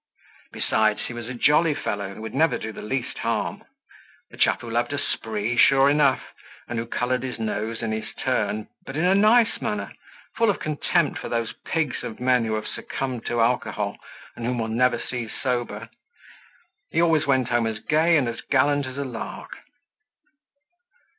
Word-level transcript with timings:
Besides 0.51 1.01
he 1.05 1.13
was 1.13 1.29
a 1.29 1.35
jolly 1.35 1.75
fellow, 1.75 2.15
who 2.15 2.23
would 2.23 2.33
never 2.33 2.57
do 2.57 2.71
the 2.71 2.81
least 2.81 3.19
harm—a 3.19 4.35
chap 4.35 4.61
who 4.61 4.69
loved 4.71 4.91
a 4.93 4.97
spree 4.97 5.55
sure 5.57 5.91
enough, 5.91 6.33
and 6.67 6.79
who 6.79 6.87
colored 6.87 7.21
his 7.21 7.37
nose 7.37 7.83
in 7.83 7.91
his 7.91 8.11
turn 8.17 8.67
but 8.83 8.95
in 8.97 9.05
a 9.05 9.13
nice 9.13 9.61
manner, 9.61 9.93
full 10.35 10.49
of 10.49 10.57
contempt 10.59 11.19
for 11.19 11.29
those 11.29 11.53
pigs 11.67 12.03
of 12.03 12.19
men 12.19 12.45
who 12.45 12.55
have 12.55 12.65
succumbed 12.67 13.27
to 13.27 13.41
alcohol, 13.41 13.95
and 14.35 14.43
whom 14.47 14.57
one 14.57 14.75
never 14.75 14.97
sees 14.97 15.29
sober! 15.39 15.87
He 16.89 16.99
always 16.99 17.27
went 17.27 17.49
home 17.49 17.67
as 17.67 17.77
gay 17.77 18.17
and 18.17 18.27
as 18.27 18.41
gallant 18.41 18.87
as 18.87 18.97
a 18.97 19.05
lark. 19.05 19.55